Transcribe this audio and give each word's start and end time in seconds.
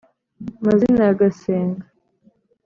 mazina 0.65 1.01
ya 1.07 1.13
gasenga 1.21 1.85